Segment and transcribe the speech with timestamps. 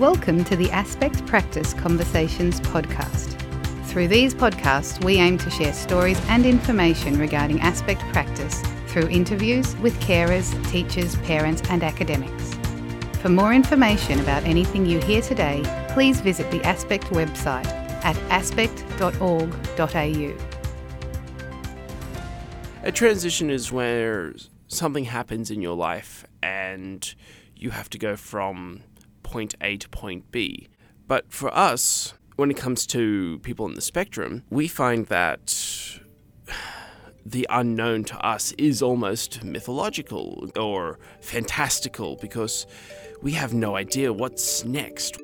[0.00, 3.40] Welcome to the Aspect Practice Conversations podcast.
[3.86, 9.76] Through these podcasts, we aim to share stories and information regarding aspect practice through interviews
[9.76, 12.56] with carers, teachers, parents, and academics.
[13.22, 17.68] For more information about anything you hear today, please visit the Aspect website
[18.04, 20.34] at aspect.org.au.
[22.82, 24.34] A transition is where
[24.66, 27.14] something happens in your life and
[27.54, 28.82] you have to go from
[29.34, 30.68] point A to point B.
[31.08, 35.98] But for us, when it comes to people in the spectrum, we find that
[37.26, 42.64] the unknown to us is almost mythological or fantastical because
[43.22, 45.20] we have no idea what's next.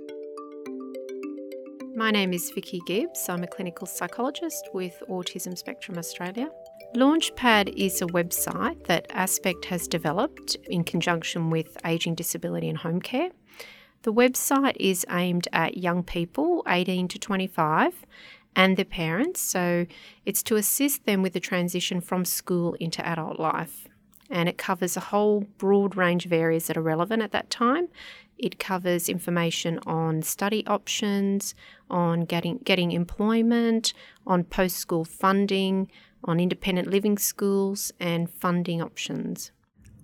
[1.95, 3.29] My name is Vicki Gibbs.
[3.29, 6.49] I'm a clinical psychologist with Autism Spectrum Australia.
[6.97, 13.01] Launchpad is a website that Aspect has developed in conjunction with Ageing Disability and Home
[13.01, 13.31] Care.
[14.03, 18.07] The website is aimed at young people 18 to 25
[18.57, 19.85] and their parents, so
[20.25, 23.89] it's to assist them with the transition from school into adult life.
[24.31, 27.89] And it covers a whole broad range of areas that are relevant at that time.
[28.39, 31.55] It covers information on study options,
[31.91, 33.93] on getting, getting employment,
[34.27, 35.91] on post school funding,
[36.25, 39.53] on independent living schools and funding options.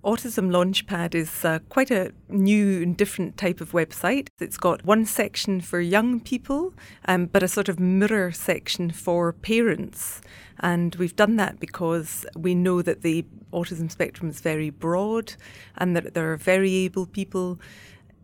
[0.07, 4.29] Autism Launchpad is uh, quite a new and different type of website.
[4.39, 6.73] It's got one section for young people,
[7.09, 10.21] um, but a sort of mirror section for parents.
[10.61, 15.33] And we've done that because we know that the autism spectrum is very broad
[15.77, 17.59] and that there are very able people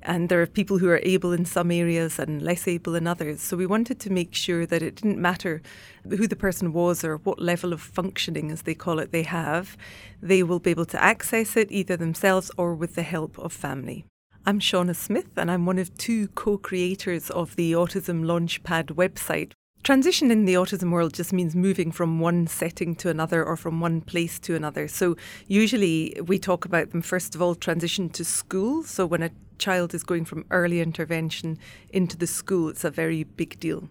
[0.03, 3.41] and there are people who are able in some areas and less able in others.
[3.41, 5.61] So we wanted to make sure that it didn't matter
[6.07, 9.77] who the person was or what level of functioning, as they call it, they have.
[10.21, 14.05] They will be able to access it either themselves or with the help of family.
[14.45, 19.53] I'm Seana Smith, and I'm one of two co creators of the Autism Launchpad website,
[19.83, 23.81] Transition in the autism world just means moving from one setting to another or from
[23.81, 24.87] one place to another.
[24.87, 28.83] So, usually we talk about them first of all, transition to school.
[28.83, 31.59] So, when a child is going from early intervention
[31.89, 33.89] into the school, it's a very big deal.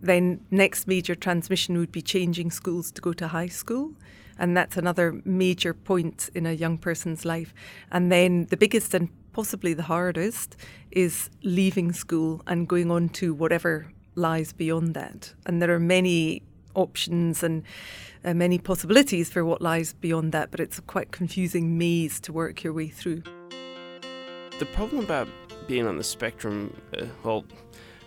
[0.00, 3.90] Then, next major transmission would be changing schools to go to high school.
[4.38, 7.52] And that's another major point in a young person's life.
[7.90, 10.56] And then the biggest and possibly the hardest
[10.92, 15.34] is leaving school and going on to whatever lies beyond that.
[15.46, 16.42] And there are many
[16.74, 17.62] options and
[18.24, 22.32] uh, many possibilities for what lies beyond that, but it's a quite confusing maze to
[22.32, 23.22] work your way through.
[24.58, 25.28] The problem about
[25.66, 27.44] being on the spectrum, uh, well,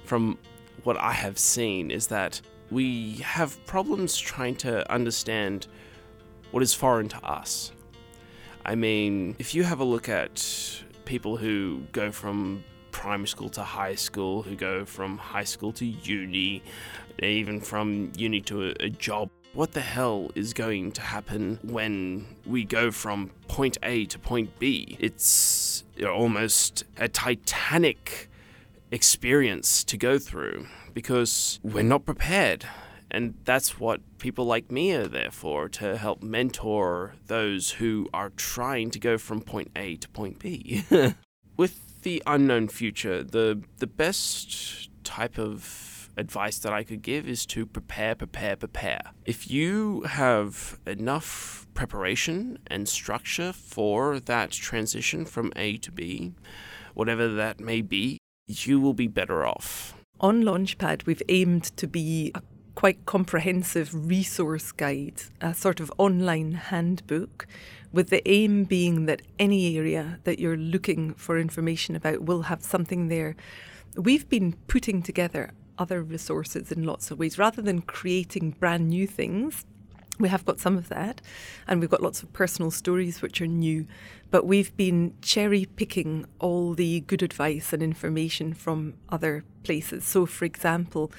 [0.05, 0.37] from
[0.83, 2.41] what I have seen, is that
[2.71, 5.67] we have problems trying to understand
[6.51, 7.71] what is foreign to us.
[8.65, 12.63] I mean, if you have a look at people who go from
[12.97, 16.63] primary school to high school, who go from high school to uni,
[17.21, 19.29] even from uni to a, a job.
[19.53, 24.57] What the hell is going to happen when we go from point A to point
[24.57, 24.97] B?
[24.99, 28.29] It's almost a titanic
[28.89, 30.65] experience to go through
[30.95, 32.65] because we're not prepared.
[33.11, 38.31] And that's what people like me are there for to help mentor those who are
[38.31, 40.83] trying to go from point A to point B.
[41.57, 47.45] With the unknown future, the the best type of advice that I could give is
[47.47, 49.01] to prepare, prepare, prepare.
[49.25, 56.33] If you have enough preparation and structure for that transition from A to B,
[56.93, 59.93] whatever that may be, you will be better off.
[60.21, 62.41] On Launchpad, we've aimed to be a
[62.73, 67.47] quite comprehensive resource guide, a sort of online handbook
[67.97, 72.61] with the aim being that any area that you're looking for information about will have
[72.61, 73.35] something there.
[73.95, 75.49] We've been putting together
[75.79, 79.65] other resources in lots of ways rather than creating brand new things.
[80.19, 81.21] We have got some of that,
[81.67, 83.85] and we've got lots of personal stories which are new,
[84.31, 90.05] but we've been cherry picking all the good advice and information from other places.
[90.05, 91.11] So, for example,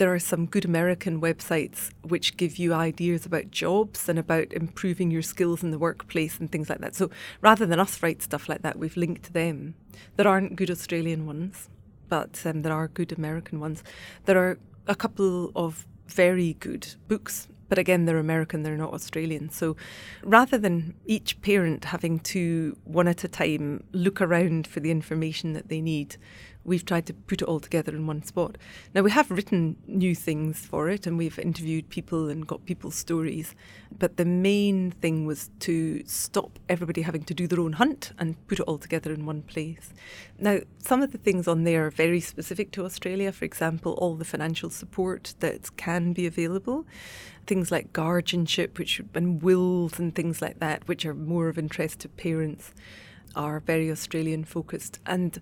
[0.00, 5.10] there are some good American websites which give you ideas about jobs and about improving
[5.10, 6.94] your skills in the workplace and things like that.
[6.94, 7.10] So
[7.42, 9.74] rather than us write stuff like that, we've linked them.
[10.16, 11.68] There aren't good Australian ones,
[12.08, 13.84] but um, there are good American ones.
[14.24, 19.48] There are a couple of very good books But again, they're American, they're not Australian.
[19.48, 19.76] So
[20.24, 25.52] rather than each parent having to, one at a time, look around for the information
[25.52, 26.16] that they need,
[26.70, 28.56] we've tried to put it all together in one spot.
[28.94, 32.94] Now, we have written new things for it and we've interviewed people and got people's
[32.94, 33.56] stories,
[33.98, 38.36] but the main thing was to stop everybody having to do their own hunt and
[38.46, 39.92] put it all together in one place.
[40.38, 44.14] Now, some of the things on there are very specific to Australia, for example, all
[44.14, 46.86] the financial support that can be available.
[47.48, 51.98] Things like guardianship, which and wills and things like that, which are more of interest
[52.00, 52.72] to parents,
[53.34, 54.98] are very Australian focused.
[55.06, 55.40] And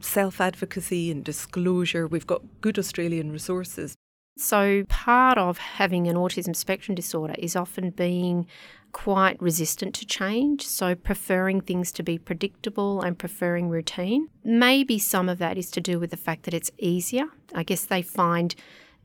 [0.00, 2.06] self advocacy and disclosure.
[2.06, 3.94] We've got good Australian resources.
[4.36, 8.46] So, part of having an autism spectrum disorder is often being
[8.92, 14.28] quite resistant to change, so preferring things to be predictable and preferring routine.
[14.44, 17.24] Maybe some of that is to do with the fact that it's easier.
[17.52, 18.54] I guess they find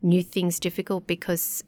[0.04, 1.63] new things difficult because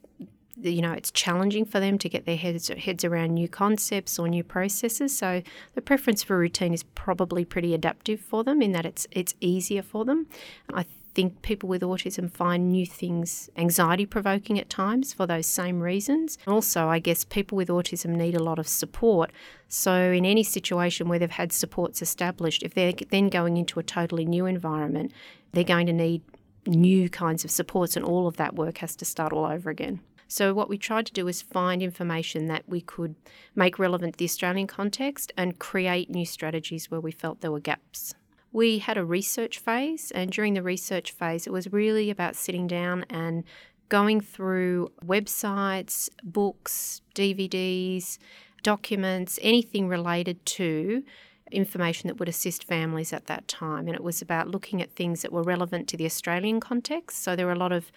[0.62, 4.28] you know it's challenging for them to get their heads heads around new concepts or
[4.28, 5.18] new processes.
[5.18, 5.42] So
[5.74, 9.82] the preference for routine is probably pretty adaptive for them in that it's it's easier
[9.82, 10.28] for them.
[10.74, 15.80] I think people with autism find new things anxiety provoking at times for those same
[15.82, 16.38] reasons.
[16.48, 19.32] Also i guess people with autism need a lot of support.
[19.68, 23.84] So in any situation where they've had supports established if they're then going into a
[23.84, 25.12] totally new environment
[25.52, 26.22] they're going to need
[26.68, 30.00] new kinds of supports and all of that work has to start all over again
[30.36, 33.16] so, what we tried to do is find information that we could
[33.56, 37.62] make relevant to the Australian context and create new strategies where we felt there were
[37.62, 38.16] gaps.
[38.52, 42.68] We had a research phase, and during the research phase, it was really about sitting
[42.68, 43.46] down and
[43.88, 48.18] going through websites, books, DVDs,
[48.62, 51.06] documents, anything related to
[51.50, 53.88] information that would assist families at that time.
[53.88, 57.24] And it was about looking at things that were relevant to the Australian context.
[57.24, 57.90] So there were a lot of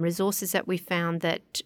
[0.00, 1.60] resources that we found that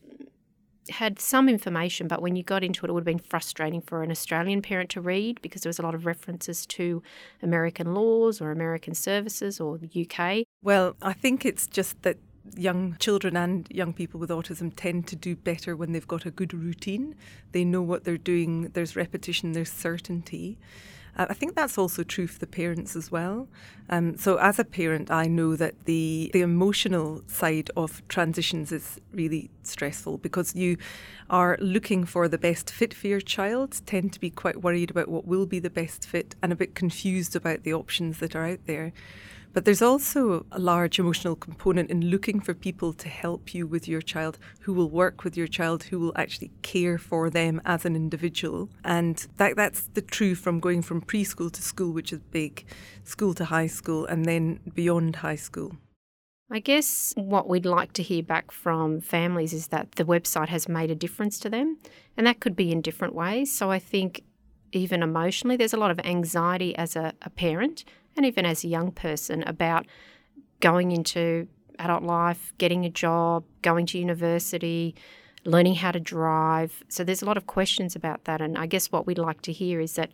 [0.90, 4.02] had some information, but when you got into it, it would have been frustrating for
[4.02, 7.02] an Australian parent to read because there was a lot of references to
[7.42, 10.44] American laws or American services or the UK.
[10.62, 12.18] Well, I think it's just that
[12.56, 16.30] young children and young people with autism tend to do better when they've got a
[16.30, 17.14] good routine.
[17.52, 20.58] They know what they're doing, there's repetition, there's certainty.
[21.18, 23.48] Uh, I think that's also true for the parents as well.
[23.90, 29.00] Um, so, as a parent, I know that the the emotional side of transitions is
[29.12, 30.76] really stressful because you
[31.28, 35.08] are looking for the best fit for your child, tend to be quite worried about
[35.08, 38.46] what will be the best fit, and a bit confused about the options that are
[38.46, 38.92] out there.
[39.52, 43.88] But there's also a large emotional component in looking for people to help you with
[43.88, 47.84] your child, who will work with your child, who will actually care for them as
[47.84, 48.68] an individual.
[48.84, 52.64] And that, that's the true from going from preschool to school, which is big,
[53.04, 55.76] school to high school, and then beyond high school.
[56.50, 60.66] I guess what we'd like to hear back from families is that the website has
[60.66, 61.78] made a difference to them,
[62.16, 63.52] and that could be in different ways.
[63.54, 64.22] So I think
[64.72, 67.84] even emotionally, there's a lot of anxiety as a, a parent
[68.18, 69.86] and even as a young person about
[70.60, 71.46] going into
[71.78, 74.94] adult life, getting a job, going to university,
[75.44, 76.82] learning how to drive.
[76.88, 78.40] So there's a lot of questions about that.
[78.40, 80.10] And I guess what we'd like to hear is that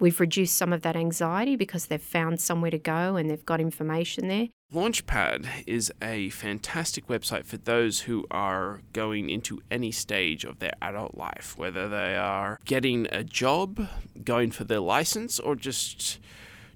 [0.00, 3.60] we've reduced some of that anxiety because they've found somewhere to go and they've got
[3.60, 4.48] information there.
[4.72, 10.72] Launchpad is a fantastic website for those who are going into any stage of their
[10.80, 13.88] adult life, whether they are getting a job,
[14.24, 16.18] going for their license, or just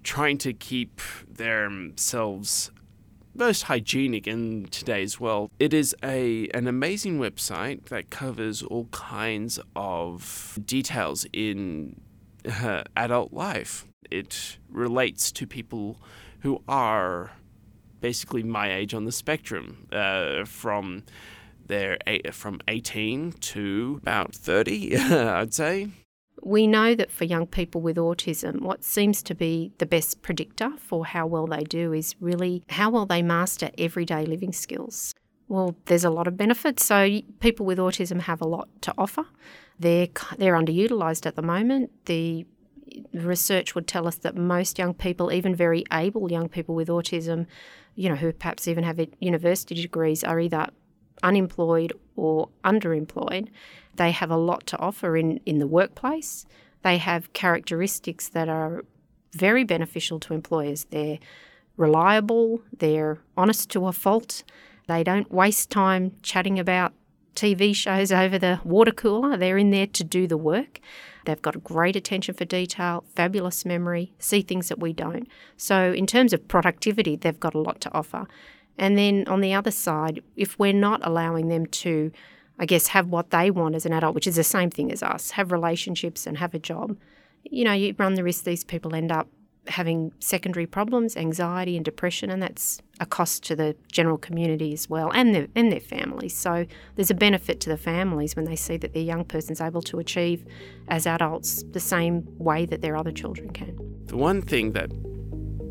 [0.07, 2.71] trying to keep themselves
[3.35, 5.51] most hygienic in today's world.
[5.59, 12.01] It is a an amazing website that covers all kinds of details in
[12.97, 13.85] adult life.
[14.11, 16.01] It relates to people
[16.41, 17.33] who are
[18.01, 21.03] basically my age on the spectrum, uh, from
[21.67, 21.99] their
[22.31, 25.89] from 18 to about 30, I'd say.
[26.47, 30.71] We know that for young people with autism, what seems to be the best predictor
[30.79, 35.13] for how well they do is really how well they master everyday living skills.
[35.49, 36.87] Well, there's a lot of benefits.
[36.87, 39.27] So, people with autism have a lot to offer.
[39.81, 40.07] They're,
[40.39, 41.91] they're underutilised at the moment.
[42.05, 42.47] The
[43.13, 47.47] research would tell us that most young people, even very able young people with autism,
[47.97, 50.69] you know, who perhaps even have university degrees, are either
[51.23, 53.49] unemployed or underemployed.
[53.95, 56.47] They have a lot to offer in, in the workplace.
[56.83, 58.85] They have characteristics that are
[59.33, 60.87] very beneficial to employers.
[60.91, 61.19] They're
[61.77, 64.45] reliable, they're honest to a fault,
[64.89, 66.93] they don't waste time chatting about
[67.35, 69.37] TV shows over the water cooler.
[69.37, 70.81] They're in there to do the work.
[71.27, 75.29] They've got a great attention for detail, fabulous memory, see things that we don't.
[75.57, 78.27] So, in terms of productivity, they've got a lot to offer.
[78.79, 82.13] And then on the other side, if we're not allowing them to
[82.59, 85.03] I guess, have what they want as an adult, which is the same thing as
[85.03, 86.97] us, have relationships and have a job,
[87.45, 89.29] you know, you run the risk these people end up
[89.69, 94.89] having secondary problems, anxiety and depression, and that's a cost to the general community as
[94.89, 96.37] well and their, and their families.
[96.37, 99.83] So there's a benefit to the families when they see that their young person's able
[99.83, 100.47] to achieve
[100.89, 103.77] as adults the same way that their other children can.
[104.07, 104.93] The one thing that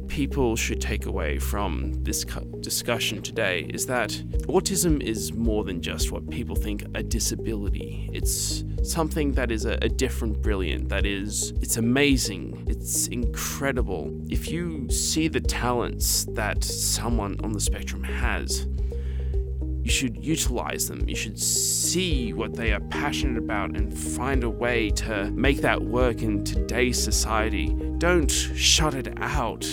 [0.08, 2.26] people should take away from this
[2.60, 4.10] discussion today is that
[4.48, 8.10] autism is more than just what people think a disability.
[8.14, 14.12] It's something that is a, a different brilliant, that is, it's amazing, it's incredible.
[14.30, 18.68] If you see the talents that someone on the spectrum has,
[19.86, 21.08] you should utilize them.
[21.08, 25.80] You should see what they are passionate about and find a way to make that
[25.80, 27.76] work in today's society.
[28.00, 29.64] Don't shut it out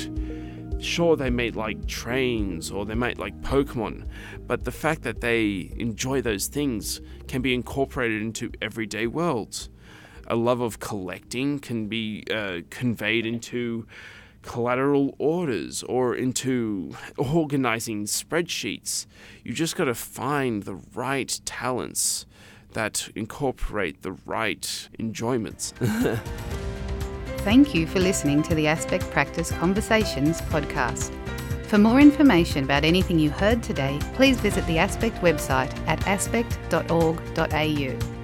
[0.83, 4.07] sure they might like trains or they might like Pokemon,
[4.47, 9.69] but the fact that they enjoy those things can be incorporated into everyday worlds.
[10.29, 13.87] A love of collecting can be uh, conveyed into
[14.43, 19.07] collateral orders or into organizing spreadsheets.
[19.45, 22.27] You just got to find the right talents
[22.73, 25.75] that incorporate the right enjoyments.
[27.45, 31.13] Thank you for listening to the Aspect Practice Conversations podcast.
[31.67, 38.22] For more information about anything you heard today, please visit the Aspect website at aspect.org.au.